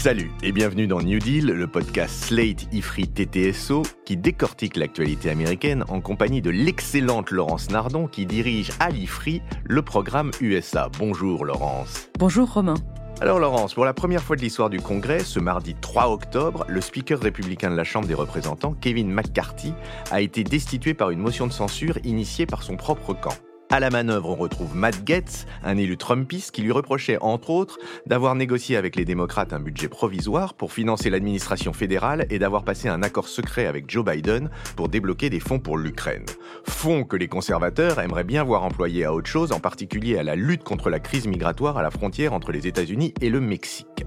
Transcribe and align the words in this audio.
Salut 0.00 0.30
et 0.42 0.50
bienvenue 0.52 0.86
dans 0.86 1.02
New 1.02 1.18
Deal, 1.18 1.44
le 1.44 1.66
podcast 1.66 2.24
Slate 2.24 2.72
Ifri 2.72 3.06
TTSO 3.06 3.82
qui 4.06 4.16
décortique 4.16 4.76
l'actualité 4.76 5.28
américaine 5.28 5.84
en 5.90 6.00
compagnie 6.00 6.40
de 6.40 6.48
l'excellente 6.48 7.30
Laurence 7.30 7.68
Nardon 7.68 8.06
qui 8.06 8.24
dirige 8.24 8.70
à 8.80 8.88
l'Ifri 8.88 9.42
le 9.62 9.82
programme 9.82 10.30
USA. 10.40 10.88
Bonjour 10.98 11.44
Laurence. 11.44 12.08
Bonjour 12.18 12.50
Romain. 12.50 12.76
Alors 13.20 13.40
Laurence, 13.40 13.74
pour 13.74 13.84
la 13.84 13.92
première 13.92 14.22
fois 14.22 14.36
de 14.36 14.40
l'histoire 14.40 14.70
du 14.70 14.80
Congrès, 14.80 15.18
ce 15.18 15.38
mardi 15.38 15.76
3 15.78 16.08
octobre, 16.08 16.64
le 16.66 16.80
speaker 16.80 17.20
républicain 17.20 17.70
de 17.70 17.76
la 17.76 17.84
Chambre 17.84 18.08
des 18.08 18.14
représentants, 18.14 18.72
Kevin 18.80 19.12
McCarthy, 19.12 19.74
a 20.10 20.22
été 20.22 20.44
destitué 20.44 20.94
par 20.94 21.10
une 21.10 21.20
motion 21.20 21.46
de 21.46 21.52
censure 21.52 21.98
initiée 22.04 22.46
par 22.46 22.62
son 22.62 22.78
propre 22.78 23.12
camp. 23.12 23.36
À 23.72 23.78
la 23.78 23.88
manœuvre, 23.88 24.30
on 24.30 24.34
retrouve 24.34 24.74
Matt 24.74 25.04
Gaetz, 25.04 25.46
un 25.62 25.76
élu 25.76 25.96
Trumpiste 25.96 26.50
qui 26.50 26.62
lui 26.62 26.72
reprochait 26.72 27.18
entre 27.20 27.50
autres 27.50 27.78
d'avoir 28.04 28.34
négocié 28.34 28.76
avec 28.76 28.96
les 28.96 29.04
démocrates 29.04 29.52
un 29.52 29.60
budget 29.60 29.86
provisoire 29.86 30.54
pour 30.54 30.72
financer 30.72 31.08
l'administration 31.08 31.72
fédérale 31.72 32.26
et 32.30 32.40
d'avoir 32.40 32.64
passé 32.64 32.88
un 32.88 33.04
accord 33.04 33.28
secret 33.28 33.66
avec 33.66 33.88
Joe 33.88 34.04
Biden 34.04 34.50
pour 34.74 34.88
débloquer 34.88 35.30
des 35.30 35.38
fonds 35.38 35.60
pour 35.60 35.78
l'Ukraine. 35.78 36.26
Fonds 36.64 37.04
que 37.04 37.14
les 37.14 37.28
conservateurs 37.28 38.00
aimeraient 38.00 38.24
bien 38.24 38.42
voir 38.42 38.64
employés 38.64 39.04
à 39.04 39.14
autre 39.14 39.28
chose, 39.28 39.52
en 39.52 39.60
particulier 39.60 40.18
à 40.18 40.24
la 40.24 40.34
lutte 40.34 40.64
contre 40.64 40.90
la 40.90 40.98
crise 40.98 41.28
migratoire 41.28 41.78
à 41.78 41.82
la 41.82 41.92
frontière 41.92 42.32
entre 42.32 42.50
les 42.50 42.66
États-Unis 42.66 43.14
et 43.20 43.30
le 43.30 43.40
Mexique. 43.40 44.04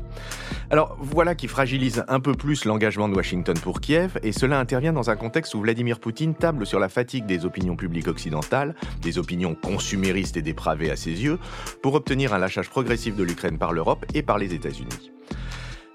Alors 0.73 0.97
voilà 0.99 1.35
qui 1.35 1.47
fragilise 1.47 2.03
un 2.07 2.19
peu 2.19 2.33
plus 2.33 2.65
l'engagement 2.65 3.07
de 3.07 3.13
Washington 3.13 3.55
pour 3.61 3.79
Kiev, 3.79 4.17
et 4.23 4.31
cela 4.31 4.59
intervient 4.59 4.91
dans 4.91 5.11
un 5.11 5.15
contexte 5.15 5.53
où 5.53 5.61
Vladimir 5.61 5.99
Poutine 5.99 6.33
table 6.33 6.65
sur 6.65 6.79
la 6.79 6.89
fatigue 6.89 7.27
des 7.27 7.45
opinions 7.45 7.75
publiques 7.75 8.07
occidentales, 8.07 8.73
des 8.99 9.19
opinions 9.19 9.53
consuméristes 9.53 10.35
et 10.35 10.41
dépravées 10.41 10.89
à 10.89 10.95
ses 10.95 11.11
yeux, 11.11 11.37
pour 11.83 11.93
obtenir 11.93 12.33
un 12.33 12.39
lâchage 12.39 12.71
progressif 12.71 13.15
de 13.15 13.21
l'Ukraine 13.21 13.59
par 13.59 13.71
l'Europe 13.71 14.03
et 14.15 14.23
par 14.23 14.39
les 14.39 14.55
États-Unis. 14.55 15.11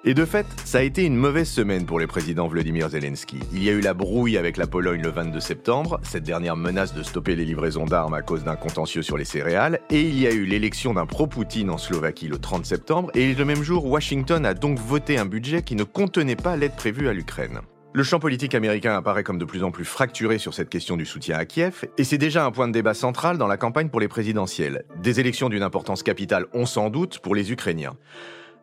Et 0.05 0.15
de 0.15 0.25
fait, 0.25 0.47
ça 0.65 0.79
a 0.79 0.83
été 0.83 1.05
une 1.05 1.17
mauvaise 1.17 1.49
semaine 1.49 1.85
pour 1.85 1.99
le 1.99 2.07
président 2.07 2.47
Vladimir 2.47 2.89
Zelensky. 2.89 3.41
Il 3.53 3.65
y 3.65 3.69
a 3.69 3.73
eu 3.73 3.81
la 3.81 3.95
brouille 3.95 4.39
avec 4.39 4.57
la 4.57 4.69
Pologne 4.69 5.03
le 5.03 5.11
22 5.11 5.41
septembre, 5.41 5.99
cette 6.05 6.23
dernière 6.23 6.57
menace 6.57 6.95
de 6.95 7.03
stopper 7.03 7.35
les 7.35 7.45
livraisons 7.45 7.85
d'armes 7.85 8.15
à 8.15 8.23
cause 8.23 8.45
d'un 8.45 8.55
contentieux 8.55 9.03
sur 9.03 9.19
les 9.19 9.25
céréales, 9.25 9.81
et 9.91 10.01
il 10.01 10.17
y 10.17 10.29
a 10.29 10.33
eu 10.33 10.45
l'élection 10.45 10.95
d'un 10.95 11.05
pro-Poutine 11.05 11.69
en 11.69 11.79
Slovaquie 11.79 12.29
le 12.29 12.39
30 12.39 12.65
septembre, 12.65 13.11
et 13.15 13.35
le 13.35 13.45
même 13.45 13.65
jour, 13.65 13.87
Washington 13.87 14.47
a 14.47 14.55
donc 14.55 14.79
voté 14.79 15.19
un 15.19 15.27
budget 15.27 15.63
qui 15.63 15.75
ne 15.75 15.83
contenait 15.83 16.37
pas 16.37 16.57
l'aide 16.57 16.77
prévue 16.77 17.09
à 17.09 17.13
l'Ukraine. 17.13 17.59
Le 17.93 18.05
champ 18.05 18.21
politique 18.21 18.55
américain 18.55 18.97
apparaît 18.97 19.25
comme 19.25 19.39
de 19.39 19.45
plus 19.45 19.65
en 19.65 19.73
plus 19.73 19.85
fracturé 19.85 20.39
sur 20.39 20.55
cette 20.55 20.69
question 20.69 20.97
du 20.97 21.07
soutien 21.07 21.37
à 21.37 21.45
Kiev, 21.45 21.87
et 21.99 22.05
c'est 22.05 22.19
déjà 22.19 22.45
un 22.45 22.53
point 22.53 22.69
de 22.69 22.73
débat 22.73 22.95
central 22.95 23.37
dans 23.37 23.49
la 23.49 23.57
campagne 23.57 23.89
pour 23.89 23.99
les 23.99 24.09
présidentielles. 24.09 24.85
Des 25.03 25.19
élections 25.19 25.49
d'une 25.49 25.65
importance 25.65 26.05
capitale 26.05 26.47
ont 26.53 26.67
sans 26.67 26.89
doute 26.89 27.19
pour 27.19 27.35
les 27.35 27.51
Ukrainiens. 27.51 27.97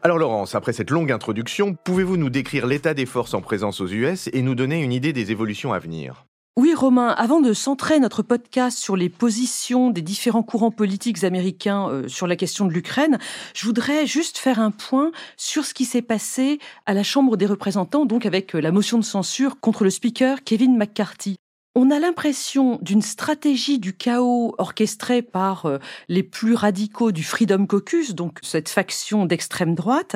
Alors 0.05 0.19
Laurence, 0.19 0.53
après 0.53 0.71
cette 0.71 0.91
longue 0.91 1.11
introduction, 1.11 1.73
pouvez-vous 1.73 2.15
nous 2.15 2.29
décrire 2.29 2.67
l'état 2.67 2.93
des 2.93 3.07
forces 3.07 3.33
en 3.33 3.41
présence 3.41 3.81
aux 3.81 3.87
US 3.87 4.29
et 4.33 4.43
nous 4.43 4.53
donner 4.53 4.83
une 4.83 4.91
idée 4.91 5.13
des 5.13 5.31
évolutions 5.31 5.73
à 5.73 5.79
venir? 5.79 6.27
Oui, 6.57 6.75
Romain, 6.75 7.07
avant 7.07 7.41
de 7.41 7.53
centrer 7.53 7.99
notre 7.99 8.21
podcast 8.21 8.77
sur 8.77 8.95
les 8.95 9.09
positions 9.09 9.89
des 9.89 10.03
différents 10.03 10.43
courants 10.43 10.69
politiques 10.69 11.23
américains 11.23 11.89
euh, 11.89 12.07
sur 12.07 12.27
la 12.27 12.35
question 12.35 12.65
de 12.65 12.71
l'Ukraine, 12.71 13.17
je 13.55 13.65
voudrais 13.65 14.05
juste 14.05 14.37
faire 14.37 14.59
un 14.59 14.69
point 14.69 15.11
sur 15.37 15.65
ce 15.65 15.73
qui 15.73 15.85
s'est 15.85 16.03
passé 16.03 16.59
à 16.85 16.93
la 16.93 17.01
Chambre 17.01 17.35
des 17.35 17.47
représentants, 17.47 18.05
donc 18.05 18.27
avec 18.27 18.53
euh, 18.53 18.61
la 18.61 18.71
motion 18.71 18.99
de 18.99 19.03
censure 19.03 19.59
contre 19.59 19.83
le 19.83 19.89
speaker 19.89 20.43
Kevin 20.43 20.77
McCarthy. 20.77 21.37
On 21.77 21.91
a 21.91 21.99
l'impression 21.99 22.79
d'une 22.81 23.01
stratégie 23.01 23.79
du 23.79 23.91
chaos 23.91 24.55
orchestrée 24.59 25.21
par 25.21 25.65
euh, 25.65 25.77
les 26.07 26.23
plus 26.23 26.53
radicaux 26.53 27.11
du 27.11 27.21
Freedom 27.21 27.65
Caucus, 27.65 28.15
donc 28.15 28.39
cette 28.43 28.69
faction 28.69 29.25
d'extrême 29.25 29.75
droite, 29.75 30.15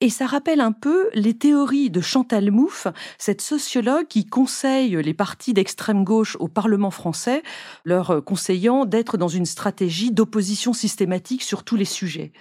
et 0.00 0.10
ça 0.10 0.26
rappelle 0.26 0.60
un 0.60 0.72
peu 0.72 1.08
les 1.14 1.34
théories 1.34 1.90
de 1.90 2.00
Chantal 2.00 2.50
Mouffe, 2.50 2.88
cette 3.16 3.42
sociologue 3.42 4.08
qui 4.08 4.26
conseille 4.26 5.00
les 5.00 5.14
partis 5.14 5.52
d'extrême 5.52 6.02
gauche 6.02 6.36
au 6.40 6.48
Parlement 6.48 6.90
français, 6.90 7.44
leur 7.84 8.24
conseillant 8.24 8.84
d'être 8.84 9.16
dans 9.16 9.28
une 9.28 9.46
stratégie 9.46 10.10
d'opposition 10.10 10.72
systématique 10.72 11.44
sur 11.44 11.62
tous 11.62 11.76
les 11.76 11.84
sujets. 11.84 12.32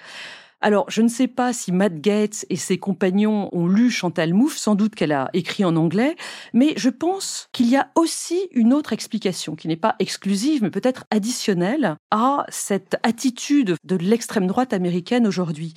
Alors, 0.59 0.89
je 0.89 1.03
ne 1.03 1.07
sais 1.07 1.27
pas 1.27 1.53
si 1.53 1.71
Matt 1.71 2.01
Gates 2.01 2.45
et 2.49 2.55
ses 2.55 2.79
compagnons 2.79 3.49
ont 3.51 3.67
lu 3.67 3.91
Chantal 3.91 4.33
Mouffe, 4.33 4.57
sans 4.57 4.73
doute 4.73 4.95
qu'elle 4.95 5.11
a 5.11 5.29
écrit 5.33 5.63
en 5.63 5.75
anglais, 5.75 6.15
mais 6.51 6.73
je 6.77 6.89
pense 6.89 7.47
qu'il 7.51 7.67
y 7.67 7.75
a 7.75 7.91
aussi 7.93 8.47
une 8.51 8.73
autre 8.73 8.91
explication 8.91 9.55
qui 9.55 9.67
n'est 9.67 9.75
pas 9.75 9.95
exclusive, 9.99 10.63
mais 10.63 10.71
peut-être 10.71 11.05
additionnelle 11.11 11.95
à 12.09 12.43
cette 12.49 12.97
attitude 13.03 13.75
de 13.83 13.95
l'extrême 13.97 14.47
droite 14.47 14.73
américaine 14.73 15.27
aujourd'hui. 15.27 15.75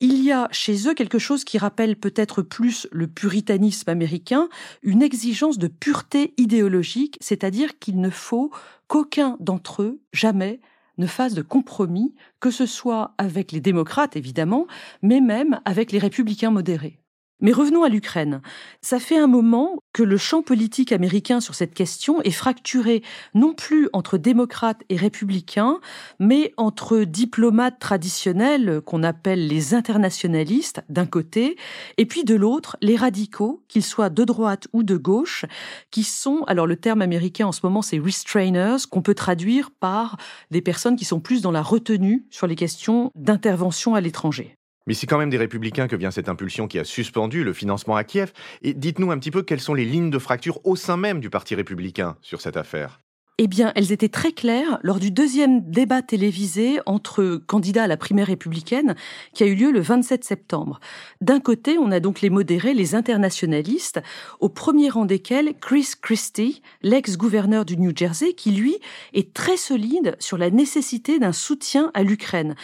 Il 0.00 0.24
y 0.24 0.32
a 0.32 0.48
chez 0.50 0.88
eux 0.88 0.94
quelque 0.94 1.18
chose 1.18 1.44
qui 1.44 1.58
rappelle 1.58 1.96
peut-être 1.96 2.40
plus 2.40 2.88
le 2.92 3.06
puritanisme 3.06 3.90
américain, 3.90 4.48
une 4.82 5.02
exigence 5.02 5.58
de 5.58 5.68
pureté 5.68 6.32
idéologique, 6.38 7.18
c'est-à-dire 7.20 7.78
qu'il 7.78 8.00
ne 8.00 8.10
faut 8.10 8.50
qu'aucun 8.88 9.36
d'entre 9.38 9.82
eux 9.82 10.00
jamais 10.14 10.60
ne 10.98 11.06
fasse 11.06 11.34
de 11.34 11.42
compromis, 11.42 12.14
que 12.40 12.50
ce 12.50 12.66
soit 12.66 13.14
avec 13.18 13.52
les 13.52 13.60
démocrates 13.60 14.16
évidemment, 14.16 14.66
mais 15.02 15.20
même 15.20 15.60
avec 15.64 15.92
les 15.92 15.98
républicains 15.98 16.50
modérés. 16.50 17.03
Mais 17.44 17.52
revenons 17.52 17.84
à 17.84 17.90
l'Ukraine. 17.90 18.40
Ça 18.80 18.98
fait 18.98 19.18
un 19.18 19.26
moment 19.26 19.76
que 19.92 20.02
le 20.02 20.16
champ 20.16 20.40
politique 20.40 20.92
américain 20.92 21.40
sur 21.40 21.54
cette 21.54 21.74
question 21.74 22.22
est 22.22 22.30
fracturé 22.30 23.02
non 23.34 23.52
plus 23.52 23.90
entre 23.92 24.16
démocrates 24.16 24.82
et 24.88 24.96
républicains, 24.96 25.78
mais 26.18 26.54
entre 26.56 27.00
diplomates 27.00 27.78
traditionnels 27.78 28.80
qu'on 28.86 29.02
appelle 29.02 29.46
les 29.46 29.74
internationalistes 29.74 30.80
d'un 30.88 31.04
côté, 31.04 31.56
et 31.98 32.06
puis 32.06 32.24
de 32.24 32.34
l'autre 32.34 32.78
les 32.80 32.96
radicaux, 32.96 33.62
qu'ils 33.68 33.84
soient 33.84 34.08
de 34.08 34.24
droite 34.24 34.66
ou 34.72 34.82
de 34.82 34.96
gauche, 34.96 35.44
qui 35.90 36.02
sont, 36.02 36.44
alors 36.46 36.66
le 36.66 36.76
terme 36.76 37.02
américain 37.02 37.46
en 37.46 37.52
ce 37.52 37.60
moment 37.62 37.82
c'est 37.82 37.98
restrainers, 37.98 38.86
qu'on 38.90 39.02
peut 39.02 39.14
traduire 39.14 39.70
par 39.70 40.16
des 40.50 40.62
personnes 40.62 40.96
qui 40.96 41.04
sont 41.04 41.20
plus 41.20 41.42
dans 41.42 41.52
la 41.52 41.60
retenue 41.60 42.24
sur 42.30 42.46
les 42.46 42.56
questions 42.56 43.12
d'intervention 43.14 43.94
à 43.94 44.00
l'étranger. 44.00 44.56
Mais 44.86 44.94
c'est 44.94 45.06
quand 45.06 45.18
même 45.18 45.30
des 45.30 45.38
républicains 45.38 45.88
que 45.88 45.96
vient 45.96 46.10
cette 46.10 46.28
impulsion 46.28 46.68
qui 46.68 46.78
a 46.78 46.84
suspendu 46.84 47.42
le 47.42 47.54
financement 47.54 47.96
à 47.96 48.04
Kiev. 48.04 48.32
Et 48.62 48.74
dites-nous 48.74 49.10
un 49.10 49.18
petit 49.18 49.30
peu 49.30 49.42
quelles 49.42 49.60
sont 49.60 49.74
les 49.74 49.84
lignes 49.84 50.10
de 50.10 50.18
fracture 50.18 50.60
au 50.64 50.76
sein 50.76 50.96
même 50.96 51.20
du 51.20 51.30
Parti 51.30 51.54
républicain 51.54 52.16
sur 52.20 52.40
cette 52.40 52.56
affaire. 52.56 53.00
Eh 53.36 53.48
bien, 53.48 53.72
elles 53.74 53.90
étaient 53.90 54.08
très 54.08 54.30
claires 54.30 54.78
lors 54.84 55.00
du 55.00 55.10
deuxième 55.10 55.68
débat 55.68 56.02
télévisé 56.02 56.78
entre 56.86 57.42
candidats 57.48 57.82
à 57.82 57.86
la 57.88 57.96
primaire 57.96 58.28
républicaine 58.28 58.94
qui 59.32 59.42
a 59.42 59.46
eu 59.46 59.56
lieu 59.56 59.72
le 59.72 59.80
27 59.80 60.22
septembre. 60.22 60.78
D'un 61.20 61.40
côté, 61.40 61.76
on 61.76 61.90
a 61.90 61.98
donc 61.98 62.20
les 62.20 62.30
modérés, 62.30 62.74
les 62.74 62.94
internationalistes, 62.94 64.00
au 64.38 64.48
premier 64.48 64.88
rang 64.88 65.04
desquels 65.04 65.54
Chris 65.60 65.94
Christie, 66.00 66.62
l'ex-gouverneur 66.82 67.64
du 67.64 67.76
New 67.76 67.90
Jersey, 67.92 68.34
qui 68.34 68.52
lui 68.52 68.76
est 69.14 69.34
très 69.34 69.56
solide 69.56 70.14
sur 70.20 70.38
la 70.38 70.50
nécessité 70.50 71.18
d'un 71.18 71.32
soutien 71.32 71.90
à 71.92 72.04
l'Ukraine. 72.04 72.54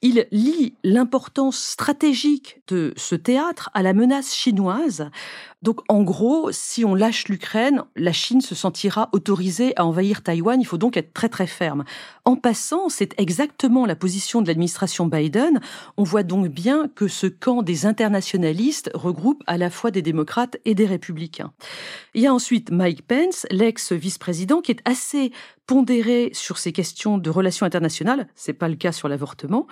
Il 0.00 0.28
lie 0.30 0.74
l'importance 0.84 1.58
stratégique 1.58 2.62
de 2.68 2.94
ce 2.96 3.16
théâtre 3.16 3.68
à 3.74 3.82
la 3.82 3.92
menace 3.92 4.32
chinoise. 4.32 5.10
Donc, 5.62 5.80
en 5.88 6.04
gros, 6.04 6.52
si 6.52 6.84
on 6.84 6.94
lâche 6.94 7.26
l'Ukraine, 7.26 7.82
la 7.96 8.12
Chine 8.12 8.40
se 8.40 8.54
sentira 8.54 9.08
autorisée 9.10 9.72
à 9.76 9.84
envahir 9.84 10.22
Taïwan. 10.22 10.60
Il 10.60 10.66
faut 10.66 10.78
donc 10.78 10.96
être 10.96 11.12
très 11.12 11.28
très 11.28 11.48
ferme. 11.48 11.84
En 12.24 12.36
passant, 12.36 12.88
c'est 12.88 13.18
exactement 13.18 13.86
la 13.86 13.96
position 13.96 14.40
de 14.40 14.46
l'administration 14.46 15.06
Biden. 15.06 15.60
On 15.96 16.04
voit 16.04 16.22
donc 16.22 16.46
bien 16.46 16.86
que 16.94 17.08
ce 17.08 17.26
camp 17.26 17.62
des 17.62 17.84
internationalistes 17.84 18.92
regroupe 18.94 19.42
à 19.48 19.58
la 19.58 19.68
fois 19.68 19.90
des 19.90 20.02
démocrates 20.02 20.58
et 20.64 20.76
des 20.76 20.86
républicains. 20.86 21.52
Il 22.14 22.22
y 22.22 22.28
a 22.28 22.34
ensuite 22.34 22.70
Mike 22.70 23.04
Pence, 23.04 23.46
l'ex-vice-président, 23.50 24.60
qui 24.60 24.70
est 24.70 24.88
assez 24.88 25.32
pondéré 25.68 26.30
sur 26.32 26.58
ces 26.58 26.72
questions 26.72 27.18
de 27.18 27.30
relations 27.30 27.66
internationales. 27.66 28.26
C'est 28.34 28.54
pas 28.54 28.68
le 28.68 28.74
cas 28.74 28.90
sur 28.90 29.06
l'avortement. 29.06 29.68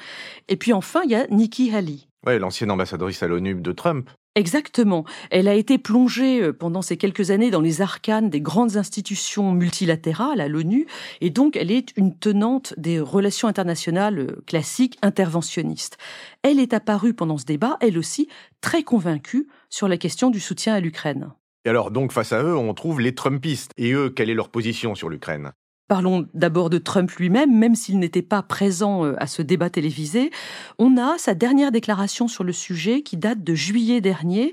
Et 0.47 0.57
puis 0.57 0.73
enfin, 0.73 1.01
il 1.05 1.11
y 1.11 1.17
a 1.17 1.27
Nikki 1.29 1.75
Haley. 1.75 2.01
Ouais, 2.25 2.39
l'ancienne 2.39 2.71
ambassadrice 2.71 3.23
à 3.23 3.29
l'ONU 3.29 3.55
de 3.55 3.73
Trump. 3.73 4.11
Exactement. 4.35 5.07
Elle 5.31 5.49
a 5.49 5.55
été 5.55 5.79
plongée 5.79 6.43
euh, 6.43 6.53
pendant 6.53 6.83
ces 6.83 6.99
quelques 6.99 7.31
années 7.31 7.51
dans 7.51 7.63
les 7.63 7.81
arcanes 7.81 8.29
des 8.29 8.43
grandes 8.43 8.77
institutions 8.77 9.53
multilatérales 9.53 10.43
à 10.43 10.49
l'ONU, 10.49 10.87
et 11.23 11.31
donc 11.31 11.57
elle 11.57 11.71
est 11.71 11.97
une 11.97 12.19
tenante 12.19 12.75
des 12.77 13.01
relations 13.01 13.49
internationales 13.49 14.19
euh, 14.19 14.43
classiques 14.47 14.99
interventionnistes. 15.01 15.97
Elle 16.43 16.61
est 16.61 16.75
apparue 16.75 17.15
pendant 17.15 17.39
ce 17.39 17.47
débat, 17.47 17.79
elle 17.81 17.97
aussi, 17.97 18.29
très 18.61 18.83
convaincue 18.83 19.49
sur 19.71 19.89
la 19.89 19.97
question 19.97 20.29
du 20.29 20.41
soutien 20.41 20.75
à 20.75 20.81
l'Ukraine. 20.81 21.31
Et 21.65 21.71
alors 21.71 21.91
donc 21.91 22.13
face 22.13 22.33
à 22.33 22.43
eux, 22.43 22.57
on 22.57 22.75
trouve 22.75 23.01
les 23.01 23.15
Trumpistes. 23.15 23.73
Et 23.79 23.93
eux, 23.93 24.11
quelle 24.11 24.29
est 24.29 24.35
leur 24.35 24.51
position 24.51 24.95
sur 24.95 25.09
l'Ukraine? 25.09 25.53
Parlons 25.89 26.27
d'abord 26.35 26.69
de 26.69 26.79
Trump 26.79 27.11
lui-même, 27.13 27.57
même 27.57 27.77
s'il 27.77 28.01
n'était 28.01 28.23
pas 28.23 28.43
présent 28.43 29.05
euh, 29.05 29.15
à 29.19 29.29
ce 29.29 29.41
débat 29.41 29.71
télévisé. 29.71 30.31
On 30.79 30.97
a 30.97 31.17
sa 31.17 31.35
dernière 31.35 31.71
déclaration 31.71 32.27
sur 32.27 32.43
le 32.43 32.53
sujet 32.53 33.03
qui 33.03 33.17
date 33.17 33.45
de 33.45 33.55
juillet 33.55 34.01
dernier. 34.01 34.53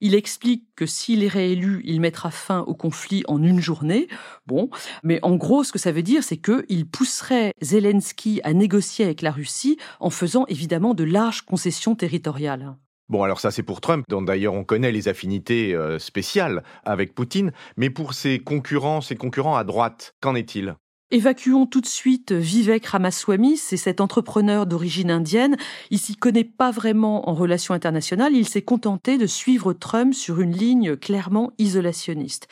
Il 0.00 0.16
explique 0.16 0.64
que 0.74 0.84
s'il 0.84 1.22
est 1.22 1.28
réélu, 1.28 1.82
il 1.84 2.00
mettra 2.00 2.32
fin 2.32 2.60
au 2.62 2.74
conflit 2.74 3.22
en 3.28 3.40
une 3.40 3.60
journée. 3.60 4.08
Bon, 4.48 4.70
mais 5.04 5.20
en 5.22 5.36
gros, 5.36 5.62
ce 5.62 5.70
que 5.70 5.78
ça 5.78 5.92
veut 5.92 6.02
dire, 6.02 6.24
c'est 6.24 6.38
qu'il 6.38 6.88
pousserait 6.88 7.52
Zelensky 7.62 8.40
à 8.42 8.52
négocier 8.52 9.04
avec 9.04 9.22
la 9.22 9.30
Russie 9.30 9.78
en 10.00 10.10
faisant 10.10 10.46
évidemment 10.46 10.94
de 10.94 11.04
larges 11.04 11.42
concessions 11.42 11.94
territoriales. 11.94 12.74
Bon, 13.12 13.24
alors 13.24 13.40
ça 13.40 13.50
c'est 13.50 13.62
pour 13.62 13.82
Trump, 13.82 14.06
dont 14.08 14.22
d'ailleurs 14.22 14.54
on 14.54 14.64
connaît 14.64 14.90
les 14.90 15.06
affinités 15.06 15.74
euh, 15.74 15.98
spéciales 15.98 16.62
avec 16.82 17.14
Poutine, 17.14 17.52
mais 17.76 17.90
pour 17.90 18.14
ses 18.14 18.38
concurrents, 18.38 19.02
ses 19.02 19.16
concurrents 19.16 19.54
à 19.54 19.64
droite, 19.64 20.14
qu'en 20.22 20.34
est-il? 20.34 20.76
Évacuons 21.10 21.66
tout 21.66 21.82
de 21.82 21.86
suite 21.86 22.32
Vivek 22.32 22.86
Ramaswamy, 22.86 23.58
c'est 23.58 23.76
cet 23.76 24.00
entrepreneur 24.00 24.64
d'origine 24.64 25.10
indienne. 25.10 25.58
Il 25.90 25.98
s'y 25.98 26.16
connaît 26.16 26.42
pas 26.42 26.70
vraiment 26.70 27.28
en 27.28 27.34
relations 27.34 27.74
internationales, 27.74 28.32
il 28.34 28.48
s'est 28.48 28.62
contenté 28.62 29.18
de 29.18 29.26
suivre 29.26 29.74
Trump 29.74 30.14
sur 30.14 30.40
une 30.40 30.56
ligne 30.56 30.96
clairement 30.96 31.52
isolationniste. 31.58 32.48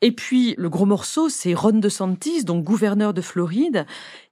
Et 0.00 0.12
puis, 0.12 0.54
le 0.58 0.70
gros 0.70 0.86
morceau, 0.86 1.28
c'est 1.28 1.54
Ron 1.54 1.80
DeSantis, 1.80 2.44
donc 2.44 2.62
gouverneur 2.62 3.14
de 3.14 3.20
Floride. 3.20 3.84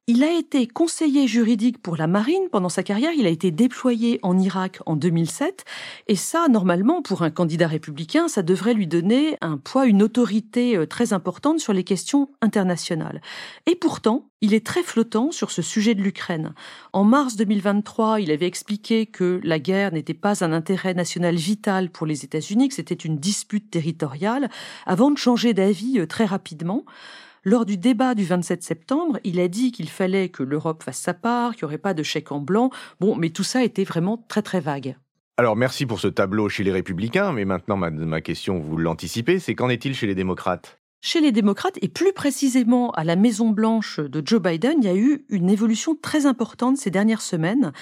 Il 0.08 0.24
a 0.24 0.36
été 0.36 0.66
conseiller 0.66 1.28
juridique 1.28 1.80
pour 1.80 1.96
la 1.96 2.08
marine 2.08 2.48
pendant 2.50 2.68
sa 2.68 2.82
carrière. 2.82 3.12
Il 3.16 3.24
a 3.24 3.28
été 3.30 3.52
déployé 3.52 4.18
en 4.24 4.36
Irak 4.36 4.80
en 4.84 4.96
2007. 4.96 5.64
Et 6.08 6.16
ça, 6.16 6.48
normalement, 6.48 7.02
pour 7.02 7.22
un 7.22 7.30
candidat 7.30 7.68
républicain, 7.68 8.26
ça 8.26 8.42
devrait 8.42 8.74
lui 8.74 8.88
donner 8.88 9.38
un 9.42 9.58
poids, 9.58 9.86
une 9.86 10.02
autorité 10.02 10.76
euh, 10.76 10.86
très 10.86 11.12
importante 11.12 11.60
sur 11.60 11.72
les 11.72 11.84
questions 11.84 12.30
internationales. 12.40 13.20
Et 13.66 13.76
pourtant, 13.76 14.26
il 14.40 14.54
est 14.54 14.66
très 14.66 14.82
flottant 14.82 15.30
sur 15.30 15.52
ce 15.52 15.62
sujet 15.62 15.94
de 15.94 16.02
l'Ukraine. 16.02 16.52
En 16.92 17.04
mars 17.04 17.36
2023, 17.36 18.20
il 18.20 18.32
avait 18.32 18.48
expliqué 18.48 19.06
que 19.06 19.40
la 19.44 19.60
guerre 19.60 19.92
n'était 19.92 20.14
pas 20.14 20.44
un 20.44 20.52
intérêt 20.52 20.94
national 20.94 21.36
vital 21.36 21.90
pour 21.90 22.08
les 22.08 22.24
États-Unis, 22.24 22.68
que 22.68 22.74
c'était 22.74 22.94
une 22.94 23.18
dispute 23.18 23.70
territoriale, 23.70 24.50
avant 24.84 25.12
de 25.12 25.18
changer 25.18 25.54
d'avis 25.54 26.00
euh, 26.00 26.08
très 26.08 26.24
rapidement. 26.24 26.84
Lors 27.44 27.66
du 27.66 27.76
débat 27.76 28.14
du 28.14 28.24
27 28.24 28.62
septembre, 28.62 29.18
il 29.24 29.40
a 29.40 29.48
dit 29.48 29.72
qu'il 29.72 29.88
fallait 29.88 30.28
que 30.28 30.44
l'Europe 30.44 30.84
fasse 30.84 31.00
sa 31.00 31.12
part, 31.12 31.56
qu'il 31.56 31.64
n'y 31.64 31.70
aurait 31.70 31.78
pas 31.78 31.92
de 31.92 32.04
chèque 32.04 32.30
en 32.30 32.38
blanc. 32.38 32.70
Bon, 33.00 33.16
mais 33.16 33.30
tout 33.30 33.42
ça 33.42 33.64
était 33.64 33.82
vraiment 33.82 34.24
très 34.28 34.42
très 34.42 34.60
vague. 34.60 34.96
Alors 35.38 35.56
merci 35.56 35.84
pour 35.84 35.98
ce 35.98 36.06
tableau 36.06 36.48
chez 36.48 36.62
les 36.62 36.70
républicains, 36.70 37.32
mais 37.32 37.44
maintenant 37.44 37.76
ma, 37.76 37.90
ma 37.90 38.20
question, 38.20 38.60
vous 38.60 38.76
l'anticipez, 38.76 39.40
c'est 39.40 39.56
qu'en 39.56 39.70
est-il 39.70 39.96
chez 39.96 40.06
les 40.06 40.14
démocrates? 40.14 40.78
Chez 41.00 41.20
les 41.20 41.32
démocrates, 41.32 41.80
et 41.82 41.88
plus 41.88 42.12
précisément 42.12 42.92
à 42.92 43.02
la 43.02 43.16
Maison-Blanche 43.16 43.98
de 43.98 44.22
Joe 44.24 44.40
Biden, 44.40 44.74
il 44.78 44.84
y 44.84 44.88
a 44.88 44.94
eu 44.94 45.24
une 45.30 45.50
évolution 45.50 45.96
très 46.00 46.26
importante 46.26 46.76
ces 46.76 46.92
dernières 46.92 47.22
semaines. 47.22 47.72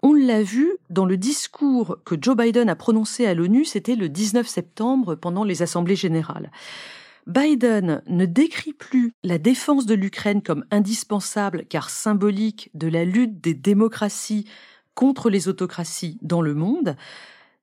On 0.00 0.14
l'a 0.14 0.44
vu 0.44 0.70
dans 0.90 1.06
le 1.06 1.16
discours 1.16 1.98
que 2.04 2.14
Joe 2.20 2.36
Biden 2.36 2.68
a 2.68 2.76
prononcé 2.76 3.26
à 3.26 3.34
l'ONU, 3.34 3.64
c'était 3.64 3.96
le 3.96 4.08
19 4.08 4.46
septembre 4.46 5.16
pendant 5.16 5.42
les 5.42 5.62
assemblées 5.62 5.96
générales. 5.96 6.52
Biden 7.28 8.00
ne 8.06 8.24
décrit 8.24 8.72
plus 8.72 9.12
la 9.22 9.36
défense 9.36 9.84
de 9.84 9.94
l'Ukraine 9.94 10.42
comme 10.42 10.64
indispensable 10.70 11.66
car 11.68 11.90
symbolique 11.90 12.70
de 12.72 12.88
la 12.88 13.04
lutte 13.04 13.42
des 13.42 13.52
démocraties 13.52 14.46
contre 14.94 15.28
les 15.28 15.46
autocraties 15.46 16.18
dans 16.22 16.40
le 16.40 16.54
monde, 16.54 16.96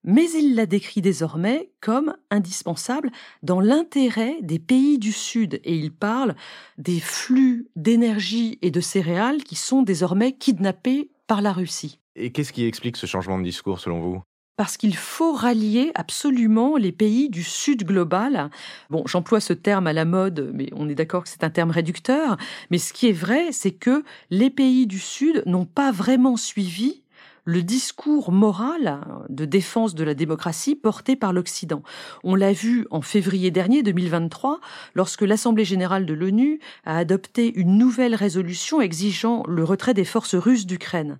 mais 0.03 0.29
il 0.31 0.53
la 0.53 0.67
décrit 0.67 1.01
désormais 1.01 1.71
comme 1.81 2.15
indispensable 2.29 3.09
dans 3.41 3.59
l'intérêt 3.59 4.37
des 4.43 4.59
pays 4.59 4.99
du 4.99 5.11
Sud 5.11 5.59
et 5.63 5.75
il 5.75 5.91
parle 5.91 6.35
des 6.77 6.99
flux 6.99 7.67
d'énergie 7.75 8.59
et 8.61 8.69
de 8.69 8.81
céréales 8.81 9.43
qui 9.43 9.55
sont 9.55 9.81
désormais 9.81 10.33
kidnappés 10.33 11.09
par 11.25 11.41
la 11.41 11.51
Russie. 11.51 11.99
Et 12.15 12.31
qu'est-ce 12.31 12.53
qui 12.53 12.65
explique 12.65 12.97
ce 12.97 13.07
changement 13.07 13.39
de 13.39 13.43
discours 13.43 13.79
selon 13.79 13.99
vous? 13.99 14.21
Parce 14.57 14.77
qu'il 14.77 14.95
faut 14.95 15.33
rallier 15.33 15.91
absolument 15.95 16.77
les 16.77 16.91
pays 16.91 17.29
du 17.29 17.43
Sud 17.43 17.83
global. 17.83 18.49
Bon, 18.89 19.03
j'emploie 19.05 19.39
ce 19.39 19.53
terme 19.53 19.87
à 19.87 19.93
la 19.93 20.05
mode, 20.05 20.51
mais 20.53 20.69
on 20.73 20.89
est 20.89 20.95
d'accord 20.95 21.23
que 21.23 21.29
c'est 21.29 21.43
un 21.43 21.49
terme 21.49 21.71
réducteur. 21.71 22.37
Mais 22.71 22.77
ce 22.77 22.93
qui 22.93 23.07
est 23.07 23.13
vrai, 23.13 23.51
c'est 23.51 23.71
que 23.71 24.03
les 24.29 24.49
pays 24.49 24.87
du 24.87 24.99
Sud 24.99 25.43
n'ont 25.45 25.65
pas 25.65 25.91
vraiment 25.91 26.37
suivi 26.37 27.01
le 27.45 27.61
discours 27.61 28.31
moral 28.31 29.01
de 29.29 29.45
défense 29.45 29.93
de 29.93 30.03
la 30.03 30.15
démocratie 30.15 30.75
porté 30.75 31.15
par 31.15 31.31
l'Occident. 31.31 31.83
On 32.23 32.33
l'a 32.33 32.53
vu 32.53 32.87
en 32.89 33.01
février 33.01 33.51
dernier 33.51 33.83
2023 33.83 34.59
lorsque 34.95 35.21
l'Assemblée 35.21 35.65
générale 35.65 36.07
de 36.07 36.13
l'ONU 36.13 36.59
a 36.85 36.97
adopté 36.97 37.53
une 37.55 37.77
nouvelle 37.77 38.15
résolution 38.15 38.81
exigeant 38.81 39.43
le 39.47 39.63
retrait 39.63 39.93
des 39.93 40.05
forces 40.05 40.35
russes 40.35 40.65
d'Ukraine. 40.65 41.17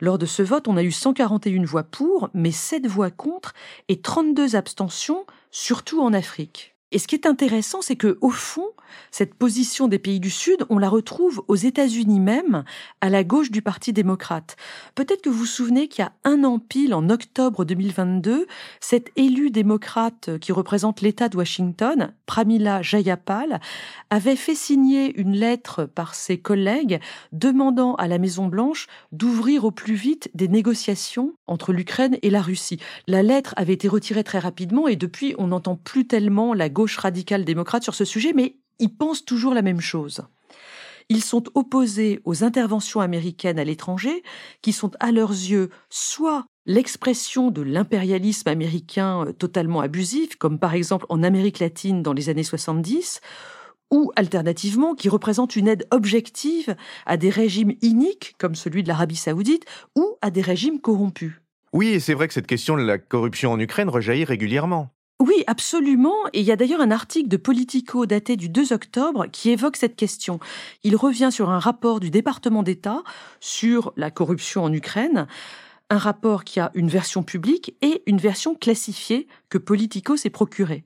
Lors 0.00 0.18
de 0.18 0.26
ce 0.26 0.42
vote, 0.42 0.68
on 0.68 0.76
a 0.76 0.82
eu 0.82 0.92
141 0.92 1.64
voix 1.64 1.82
pour, 1.82 2.30
mais 2.34 2.52
7 2.52 2.86
voix 2.86 3.10
contre 3.10 3.54
et 3.88 4.00
32 4.00 4.56
abstentions, 4.56 5.26
surtout 5.50 6.00
en 6.00 6.12
Afrique. 6.12 6.75
Et 6.92 6.98
ce 6.98 7.08
qui 7.08 7.16
est 7.16 7.26
intéressant, 7.26 7.82
c'est 7.82 7.96
que 7.96 8.16
au 8.20 8.30
fond, 8.30 8.68
cette 9.10 9.34
position 9.34 9.88
des 9.88 9.98
pays 9.98 10.20
du 10.20 10.30
Sud, 10.30 10.64
on 10.70 10.78
la 10.78 10.88
retrouve 10.88 11.42
aux 11.48 11.56
États-Unis 11.56 12.20
même, 12.20 12.64
à 13.00 13.08
la 13.08 13.24
gauche 13.24 13.50
du 13.50 13.60
Parti 13.62 13.92
démocrate. 13.92 14.56
Peut-être 14.94 15.22
que 15.22 15.28
vous 15.28 15.38
vous 15.38 15.46
souvenez 15.46 15.88
qu'il 15.88 16.04
y 16.04 16.06
a 16.06 16.12
un 16.24 16.44
an 16.44 16.58
pile, 16.58 16.94
en 16.94 17.10
octobre 17.10 17.64
2022, 17.64 18.46
cette 18.80 19.10
élue 19.16 19.50
démocrate 19.50 20.38
qui 20.38 20.52
représente 20.52 21.00
l'État 21.00 21.28
de 21.28 21.36
Washington, 21.36 22.14
Pramila 22.26 22.82
Jayapal, 22.82 23.60
avait 24.10 24.36
fait 24.36 24.54
signer 24.54 25.18
une 25.18 25.32
lettre 25.32 25.84
par 25.84 26.14
ses 26.14 26.38
collègues 26.38 27.00
demandant 27.32 27.94
à 27.96 28.06
la 28.06 28.18
Maison-Blanche 28.18 28.86
d'ouvrir 29.12 29.64
au 29.64 29.70
plus 29.70 29.94
vite 29.94 30.30
des 30.34 30.48
négociations 30.48 31.34
entre 31.46 31.72
l'Ukraine 31.72 32.18
et 32.22 32.30
la 32.30 32.42
Russie. 32.42 32.80
La 33.06 33.22
lettre 33.22 33.54
avait 33.56 33.72
été 33.72 33.88
retirée 33.88 34.24
très 34.24 34.38
rapidement 34.38 34.88
et 34.88 34.96
depuis, 34.96 35.34
on 35.38 35.48
n'entend 35.48 35.76
plus 35.76 36.06
tellement 36.06 36.54
la 36.54 36.68
gauche 36.68 36.96
radicale 36.96 37.44
démocrate 37.44 37.82
sur 37.82 37.94
ce 37.94 38.04
sujet, 38.04 38.32
mais 38.34 38.56
ils 38.78 38.94
pensent 38.94 39.24
toujours 39.24 39.54
la 39.54 39.62
même 39.62 39.80
chose. 39.80 40.22
Ils 41.08 41.22
sont 41.22 41.44
opposés 41.54 42.20
aux 42.24 42.42
interventions 42.42 43.00
américaines 43.00 43.60
à 43.60 43.64
l'étranger, 43.64 44.24
qui 44.60 44.72
sont 44.72 44.90
à 44.98 45.12
leurs 45.12 45.30
yeux 45.30 45.70
soit 45.88 46.46
l'expression 46.66 47.52
de 47.52 47.62
l'impérialisme 47.62 48.48
américain 48.48 49.24
euh, 49.26 49.32
totalement 49.32 49.80
abusif, 49.80 50.34
comme 50.36 50.58
par 50.58 50.74
exemple 50.74 51.06
en 51.08 51.22
Amérique 51.22 51.60
latine 51.60 52.02
dans 52.02 52.12
les 52.12 52.28
années 52.28 52.42
70, 52.42 53.20
ou 53.90 54.10
alternativement 54.16 54.94
qui 54.94 55.08
représentent 55.08 55.56
une 55.56 55.68
aide 55.68 55.86
objective 55.90 56.76
à 57.06 57.16
des 57.16 57.30
régimes 57.30 57.74
iniques, 57.82 58.34
comme 58.38 58.54
celui 58.54 58.82
de 58.82 58.88
l'Arabie 58.88 59.16
saoudite, 59.16 59.64
ou 59.96 60.16
à 60.22 60.30
des 60.30 60.42
régimes 60.42 60.80
corrompus. 60.80 61.32
Oui, 61.72 61.88
et 61.88 62.00
c'est 62.00 62.14
vrai 62.14 62.28
que 62.28 62.34
cette 62.34 62.46
question 62.46 62.76
de 62.76 62.82
la 62.82 62.98
corruption 62.98 63.52
en 63.52 63.60
Ukraine 63.60 63.88
rejaillit 63.88 64.24
régulièrement. 64.24 64.90
Oui, 65.20 65.44
absolument. 65.46 66.26
Et 66.34 66.40
il 66.40 66.46
y 66.46 66.52
a 66.52 66.56
d'ailleurs 66.56 66.80
un 66.80 66.90
article 66.90 67.28
de 67.28 67.38
Politico 67.38 68.04
daté 68.04 68.36
du 68.36 68.48
2 68.48 68.72
octobre 68.72 69.26
qui 69.32 69.50
évoque 69.50 69.76
cette 69.76 69.96
question. 69.96 70.40
Il 70.84 70.94
revient 70.94 71.30
sur 71.32 71.48
un 71.48 71.58
rapport 71.58 72.00
du 72.00 72.10
département 72.10 72.62
d'État 72.62 73.02
sur 73.40 73.92
la 73.96 74.10
corruption 74.10 74.64
en 74.64 74.72
Ukraine, 74.72 75.26
un 75.88 75.98
rapport 75.98 76.44
qui 76.44 76.60
a 76.60 76.70
une 76.74 76.88
version 76.88 77.22
publique 77.22 77.76
et 77.80 78.02
une 78.06 78.18
version 78.18 78.54
classifiée 78.54 79.26
que 79.48 79.58
Politico 79.58 80.16
s'est 80.16 80.30
procurée 80.30 80.84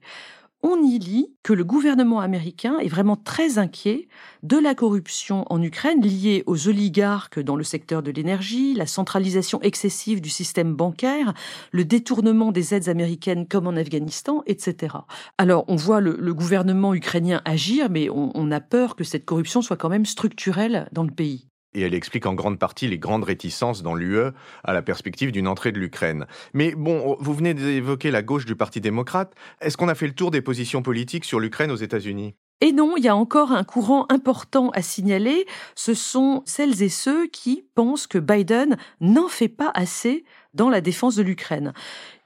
on 0.63 0.81
y 0.83 0.99
lit 0.99 1.33
que 1.43 1.53
le 1.53 1.63
gouvernement 1.63 2.19
américain 2.19 2.77
est 2.79 2.87
vraiment 2.87 3.15
très 3.15 3.57
inquiet 3.57 4.07
de 4.43 4.57
la 4.57 4.75
corruption 4.75 5.45
en 5.49 5.61
Ukraine 5.61 6.01
liée 6.01 6.43
aux 6.45 6.67
oligarques 6.67 7.39
dans 7.39 7.55
le 7.55 7.63
secteur 7.63 8.03
de 8.03 8.11
l'énergie, 8.11 8.73
la 8.73 8.85
centralisation 8.85 9.61
excessive 9.61 10.21
du 10.21 10.29
système 10.29 10.75
bancaire, 10.75 11.33
le 11.71 11.85
détournement 11.85 12.51
des 12.51 12.73
aides 12.73 12.89
américaines 12.89 13.47
comme 13.47 13.67
en 13.67 13.75
Afghanistan, 13.75 14.43
etc. 14.45 14.95
Alors 15.37 15.65
on 15.67 15.75
voit 15.75 16.01
le, 16.01 16.33
gouvernement 16.33 16.93
ukrainien 16.93 17.41
agir, 17.45 17.89
mais 17.89 18.09
on 18.09 18.51
a 18.51 18.61
peur 18.61 18.95
que 18.95 19.03
cette 19.03 19.25
corruption 19.25 19.61
soit 19.61 19.77
quand 19.77 19.89
même 19.89 20.05
structurelle 20.05 20.87
dans 20.91 21.03
le 21.03 21.11
pays 21.11 21.50
et 21.73 21.81
elle 21.81 21.93
explique 21.93 22.25
en 22.25 22.33
grande 22.33 22.59
partie 22.59 22.87
les 22.87 22.99
grandes 22.99 23.23
réticences 23.23 23.83
dans 23.83 23.95
l'UE 23.95 24.31
à 24.63 24.73
la 24.73 24.81
perspective 24.81 25.31
d'une 25.31 25.47
entrée 25.47 25.71
de 25.71 25.79
l'Ukraine. 25.79 26.25
Mais 26.53 26.73
bon, 26.75 27.15
vous 27.19 27.33
venez 27.33 27.53
d'évoquer 27.53 28.11
la 28.11 28.21
gauche 28.21 28.45
du 28.45 28.55
Parti 28.55 28.81
démocrate. 28.81 29.33
Est-ce 29.61 29.77
qu'on 29.77 29.89
a 29.89 29.95
fait 29.95 30.07
le 30.07 30.13
tour 30.13 30.31
des 30.31 30.41
positions 30.41 30.81
politiques 30.81 31.25
sur 31.25 31.39
l'Ukraine 31.39 31.71
aux 31.71 31.75
États-Unis? 31.75 32.35
Et 32.63 32.73
non, 32.73 32.95
il 32.95 33.03
y 33.03 33.07
a 33.07 33.15
encore 33.15 33.51
un 33.51 33.63
courant 33.63 34.05
important 34.09 34.69
à 34.69 34.83
signaler, 34.83 35.47
ce 35.75 35.95
sont 35.95 36.43
celles 36.45 36.83
et 36.83 36.89
ceux 36.89 37.25
qui 37.27 37.65
pensent 37.73 38.05
que 38.05 38.19
Biden 38.19 38.77
n'en 38.99 39.27
fait 39.27 39.49
pas 39.49 39.71
assez 39.73 40.23
dans 40.53 40.69
la 40.69 40.79
défense 40.79 41.15
de 41.15 41.23
l'Ukraine 41.23 41.73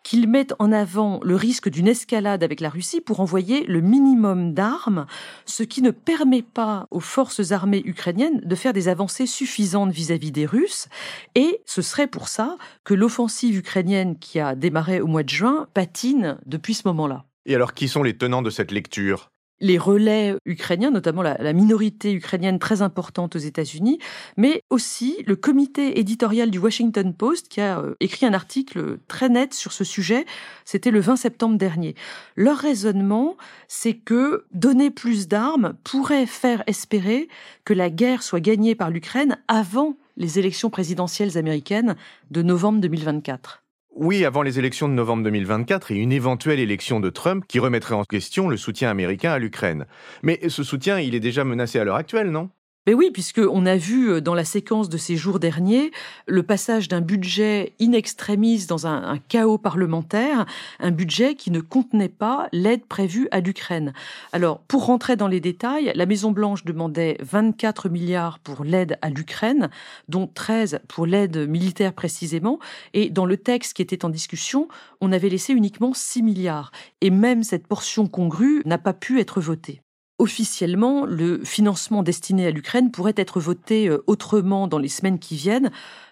qu'ils 0.06 0.30
mettent 0.30 0.54
en 0.60 0.72
avant 0.72 1.20
le 1.24 1.36
risque 1.36 1.68
d'une 1.68 1.88
escalade 1.88 2.44
avec 2.44 2.60
la 2.62 2.70
Russie 2.70 3.02
pour 3.02 3.22
envoyer 3.22 3.66
le 3.66 3.82
minimum 3.82 4.54
d'armes, 4.54 5.08
ce 5.46 5.64
qui 5.64 5.82
ne 5.82 5.90
permet 5.90 6.44
pas 6.44 6.88
aux 6.92 7.00
forces 7.00 7.52
armées 7.52 7.82
ukrainiennes 7.84 8.40
de 8.40 8.56
faire 8.56 8.72
des 8.72 8.88
avancées 8.88 9.26
suffisantes 9.26 9.92
vis-à-vis 9.92 10.32
des 10.32 10.46
Russes. 10.46 10.88
Et 11.34 11.60
ce 11.66 11.82
serait 11.82 12.06
pour 12.06 12.28
ça 12.28 12.56
que 12.84 12.94
l'offensive 12.94 13.58
ukrainienne 13.58 14.20
qui 14.20 14.40
a 14.40 14.54
démarré 14.54 15.02
au 15.02 15.08
mois 15.08 15.24
de 15.24 15.30
juin 15.30 15.68
patine 15.74 16.38
depuis 16.46 16.76
ce 16.76 16.88
moment-là. 16.88 17.26
Et 17.48 17.56
alors, 17.56 17.74
qui 17.74 17.88
sont 17.88 18.04
les 18.04 18.16
tenants 18.16 18.44
de 18.44 18.52
cette 18.52 18.72
lecture? 18.72 19.32
Les 19.62 19.78
relais 19.78 20.36
ukrainiens, 20.46 20.92
notamment 20.92 21.22
la, 21.22 21.54
minorité 21.54 22.14
ukrainienne 22.14 22.60
très 22.60 22.82
importante 22.82 23.36
aux 23.36 23.40
États-Unis, 23.40 24.00
mais 24.38 24.62
aussi 24.70 25.24
le 25.26 25.36
comité 25.36 26.00
éditorial 26.00 26.52
du 26.52 26.60
Washington 26.60 27.14
Post 27.14 27.48
qui 27.48 27.62
a 27.62 27.80
euh, 27.80 27.96
écrit 28.00 28.26
un 28.26 28.34
article 28.34 28.98
très 29.08 29.30
net 29.30 29.54
sur 29.54 29.72
ce 29.72 29.84
sujet. 29.84 30.26
C'était 30.66 30.92
le 30.92 31.00
20 31.00 31.16
septembre 31.16 31.58
dernier. 31.58 31.96
Leur 32.36 32.58
raisonnement, 32.58 33.38
c'est 33.68 33.94
que 33.94 34.46
donner 34.54 34.92
plus 34.92 35.28
d'armes 35.28 35.76
pourrait 35.84 36.26
faire 36.26 36.64
espérer 36.68 37.30
que 37.64 37.74
la 37.74 37.90
guerre 37.90 38.24
soit 38.24 38.42
gagnée 38.42 38.76
par 38.76 38.90
l'Ukraine 38.90 39.38
avant 39.48 39.96
les 40.18 40.40
élections 40.40 40.70
présidentielles 40.70 41.38
américaines 41.38 41.96
de 42.32 42.42
novembre 42.42 42.80
2024. 42.80 43.65
Oui, 43.96 44.26
avant 44.26 44.42
les 44.42 44.60
élections 44.60 44.90
de 44.90 44.94
novembre 44.94 45.24
2024 45.24 45.92
et 45.92 45.96
une 45.96 46.12
éventuelle 46.12 46.60
élection 46.60 47.00
de 47.00 47.10
Trump 47.10 47.46
qui 47.48 47.60
remettrait 47.60 47.96
en 47.96 48.04
question 48.04 48.50
le 48.50 48.58
soutien 48.58 48.90
américain 48.90 49.32
à 49.32 49.40
l'Ukraine. 49.40 49.86
Mais 50.22 50.50
ce 50.50 50.64
soutien, 50.64 51.00
il 51.00 51.16
est 51.16 51.22
déjà 51.22 51.46
menacé 51.46 51.80
à 51.80 51.86
l'heure 51.86 51.96
actuelle, 51.96 52.30
non? 52.30 52.50
Mais 52.86 52.94
oui, 52.94 53.10
puisqu'on 53.12 53.66
a 53.66 53.78
vu 53.78 54.12
euh, 54.12 54.22
dans 54.22 54.36
la 54.36 54.46
séquence 54.46 54.90
de 54.90 54.98
ces 54.98 55.16
jours 55.16 55.40
derniers 55.40 55.92
le 56.28 56.44
passage 56.44 56.88
d'un 56.88 57.02
budget 57.02 57.74
in 57.82 57.94
extremis 57.94 58.68
dans 58.68 58.86
un, 58.86 59.04
un, 59.04 59.18
chaos 59.18 59.58
parlementaire, 59.58 60.46
un 60.80 60.92
budget 60.92 61.36
qui 61.36 61.52
ne 61.52 61.62
contenait 61.62 62.10
pas 62.10 62.48
l'aide 62.52 62.86
prévue 62.86 63.28
à 63.32 63.40
l'Ukraine. 63.40 63.94
Alors, 64.34 64.60
pour 64.60 64.86
rentrer 64.86 65.16
dans 65.16 65.28
les 65.28 65.40
détails, 65.40 65.92
la 65.96 66.06
Maison-Blanche 66.06 66.64
demandait 66.64 67.18
24 67.22 67.90
milliards 67.90 68.40
pour 68.40 68.64
l'aide 68.64 68.98
à 69.02 69.10
l'Ukraine, 69.10 69.70
dont 70.08 70.28
13 70.28 70.80
pour 70.88 71.06
l'aide 71.06 71.50
militaire 71.50 71.94
précisément, 71.94 72.60
et 72.94 73.10
dans 73.10 73.26
le 73.26 73.38
texte 73.38 73.74
qui 73.74 73.82
était 73.82 74.06
en 74.06 74.10
discussion, 74.10 74.68
on 75.02 75.12
avait 75.12 75.30
laissé 75.30 75.54
uniquement 75.54 75.94
6 75.94 76.22
milliards. 76.24 76.72
Et 77.02 77.10
même 77.10 77.44
cette 77.44 77.68
portion 77.68 78.08
congrue 78.08 78.62
n'a 78.66 78.78
pas 78.78 78.94
pu 78.94 79.20
être 79.20 79.42
votée. 79.42 79.82
Officiellement, 80.18 81.06
le 81.06 81.44
financement 81.44 82.02
destiné 82.02 82.48
à 82.48 82.52
l'Ukraine 82.52 82.90
pourrait 82.90 83.14
être 83.18 83.42
voté 83.42 83.90
euh, 83.90 84.02
autrement 84.08 84.68
dans 84.68 84.78
les 84.78 84.88
semaines 84.88 85.20
qui 85.20 85.36
viennent, 85.36 85.72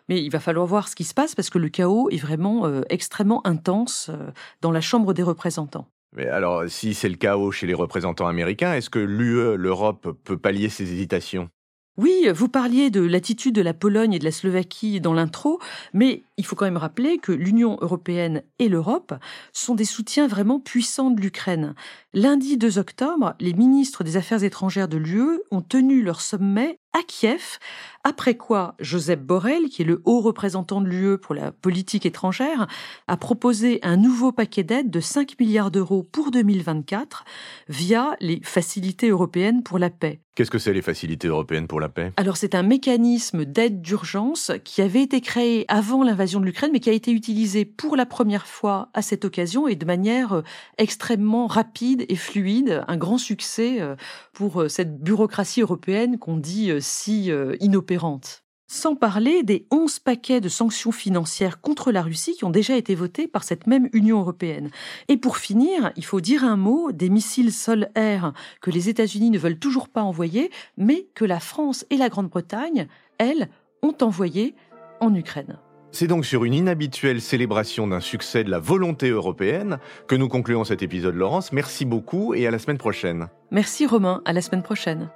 mais 0.10 0.22
il 0.22 0.30
va 0.30 0.42
falloir 0.42 0.68
voir 0.68 0.90
ce 0.90 0.96
qui 0.96 1.06
se 1.06 1.14
passe 1.14 1.36
parce 1.36 1.50
que 1.50 1.58
le 1.58 1.70
chaos 1.70 2.10
est 2.10 2.18
vraiment 2.18 2.66
euh, 2.66 2.82
extrêmement 2.90 3.46
intense 3.48 4.10
euh, 4.10 4.32
dans 4.60 4.72
la 4.72 4.82
Chambre 4.82 5.14
des 5.14 5.24
représentants. 5.24 5.88
Mais 6.14 6.28
alors, 6.28 6.64
si 6.68 6.94
c'est 6.94 7.08
le 7.08 7.16
chaos 7.16 7.52
chez 7.52 7.66
les 7.66 7.74
représentants 7.74 8.28
américains, 8.28 8.74
est-ce 8.74 8.90
que 8.90 9.00
l'UE, 9.00 9.56
l'Europe, 9.56 10.18
peut 10.26 10.38
pallier 10.38 10.68
ces 10.68 10.84
hésitations? 10.84 11.50
Oui, 11.96 12.28
vous 12.34 12.50
parliez 12.50 12.90
de 12.90 13.02
l'attitude 13.02 13.54
de 13.54 13.62
la 13.62 13.76
Pologne 13.76 14.14
et 14.14 14.20
de 14.20 14.24
la 14.24 14.32
Slovaquie 14.32 15.00
dans 15.00 15.14
l'intro, 15.14 15.60
mais 15.94 16.24
il 16.38 16.46
faut 16.46 16.56
quand 16.56 16.66
même 16.66 16.78
rappeler 16.78 17.20
que 17.20 17.32
l'Union 17.32 17.78
européenne 17.82 18.42
et 18.58 18.68
l'Europe 18.68 19.14
sont 19.54 19.76
des 19.76 19.86
soutiens 19.86 20.28
vraiment 20.28 20.60
puissants 20.60 21.12
de 21.12 21.22
l'Ukraine. 21.22 21.76
Lundi 22.16 22.58
2 22.58 22.78
octobre, 22.78 23.34
les 23.40 23.54
ministres 23.54 24.04
des 24.04 24.18
Affaires 24.18 24.44
étrangères 24.44 24.88
de 24.88 24.98
l'UE 24.98 25.40
ont 25.50 25.62
tenu 25.62 26.04
leur 26.04 26.22
sommet 26.22 26.78
à 26.94 27.02
Kiev, 27.02 27.58
après 28.04 28.36
quoi 28.36 28.76
Joseph 28.80 29.22
Borrell, 29.22 29.70
qui 29.70 29.82
est 29.82 29.86
le 29.86 30.02
haut 30.06 30.22
représentant 30.22 30.80
de 30.80 30.88
l'UE 30.88 31.18
pour 31.18 31.34
la 31.34 31.52
politique 31.52 32.06
étrangère, 32.06 32.68
a 33.08 33.18
proposé 33.18 33.80
un 33.82 33.98
nouveau 33.98 34.32
paquet 34.32 34.64
d'aide 34.64 34.92
de 34.92 35.00
5 35.00 35.40
milliards 35.40 35.72
d'euros 35.72 36.04
pour 36.04 36.30
2024 36.30 37.26
via 37.68 38.16
les 38.20 38.42
facilités 38.44 39.10
européennes 39.10 39.64
pour 39.64 39.80
la 39.80 39.90
paix. 39.90 40.20
Qu'est-ce 40.36 40.50
que 40.50 40.58
c'est 40.58 40.74
les 40.74 40.82
facilités 40.82 41.28
européennes 41.28 41.68
pour 41.68 41.80
la 41.80 41.90
paix? 41.90 42.12
Alors 42.18 42.38
c'est 42.38 42.56
un 42.56 42.64
mécanisme 42.64 43.46
d'aide 43.46 43.82
d'urgence 43.82 44.52
qui 44.64 44.82
avait 44.82 45.04
été 45.04 45.22
créé 45.22 45.64
avant 45.68 46.04
l'invasion 46.04 46.40
de 46.40 46.46
l'Ukraine 46.46 46.72
mais 46.74 46.80
qui 46.80 46.90
a 46.90 46.94
été 46.94 47.12
utilisé 47.12 47.66
pour 47.66 47.96
la 47.96 48.08
première 48.08 48.48
fois 48.48 48.90
à 48.96 49.04
cette 49.04 49.26
occasion 49.26 49.68
et 49.68 49.76
de 49.76 49.86
manière 49.86 50.34
euh, 50.34 50.42
extrêmement 50.80 51.46
rapide 51.46 52.03
et 52.10 52.16
fluide, 52.16 52.84
un 52.88 52.98
grand 52.98 53.18
succès 53.18 53.82
euh, 53.82 53.96
pour 54.34 54.62
euh, 54.62 54.70
cette 54.70 55.00
bureaucratie 55.02 55.62
européenne 55.62 56.18
qu'on 56.18 56.38
dit 56.38 56.72
si 56.80 57.32
inopérante. 57.60 58.44
Sans 58.68 58.96
parler 58.96 59.44
des 59.44 59.68
11 59.72 60.00
paquets 60.00 60.42
de 60.42 60.50
sanctions 60.50 60.92
financières 60.92 61.62
contre 61.62 61.92
la 61.92 62.02
Russie 62.02 62.34
qui 62.34 62.46
ont 62.46 62.50
déjà 62.50 62.76
été 62.76 62.96
votés 62.96 63.28
par 63.28 63.44
cette 63.44 63.68
même 63.68 63.90
Union 63.94 64.20
européenne. 64.20 64.70
Et 65.10 65.18
pour 65.18 65.38
finir, 65.38 65.92
il 65.96 66.06
faut 66.06 66.22
dire 66.22 66.44
un 66.44 66.58
mot 66.58 66.92
des 66.92 67.10
missiles 67.10 67.52
sol-air 67.52 68.34
que 68.62 68.72
les 68.72 68.90
États-Unis 68.90 69.30
ne 69.30 69.38
veulent 69.38 69.60
toujours 69.60 69.90
pas 69.90 70.02
envoyer, 70.02 70.50
mais 70.78 71.08
que 71.14 71.26
la 71.26 71.40
France 71.40 71.86
et 71.90 71.98
la 71.98 72.10
Grande-Bretagne, 72.10 72.88
elles, 73.18 73.50
ont 73.84 73.96
envoyé 74.02 74.56
en 75.02 75.14
Ukraine. 75.14 75.60
C'est 75.96 76.08
donc 76.08 76.26
sur 76.26 76.44
une 76.44 76.56
inhabituelle 76.56 77.22
célébration 77.22 77.86
d'un 77.86 78.00
succès 78.00 78.44
de 78.44 78.50
la 78.50 78.58
volonté 78.58 79.10
européenne 79.10 79.78
que 80.08 80.16
nous 80.16 80.28
concluons 80.28 80.64
cet 80.64 80.82
épisode, 80.82 81.14
Laurence. 81.14 81.52
Merci 81.52 81.86
beaucoup 81.86 82.34
et 82.34 82.48
à 82.48 82.52
la 82.52 82.58
semaine 82.58 82.80
prochaine. 82.80 83.28
Merci 83.52 83.86
Romain, 83.86 84.24
à 84.26 84.34
la 84.34 84.42
semaine 84.42 84.64
prochaine. 84.64 85.12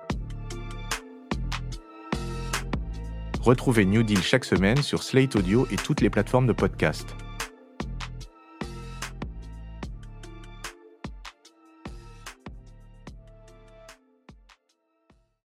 Retrouvez 3.42 3.86
New 3.86 4.04
Deal 4.04 4.22
chaque 4.22 4.46
semaine 4.46 4.84
sur 4.84 5.02
Slate 5.02 5.36
Audio 5.36 5.68
et 5.72 5.78
toutes 5.78 6.02
les 6.02 6.12
plateformes 6.12 6.46
de 6.46 6.54
podcast. 6.54 7.16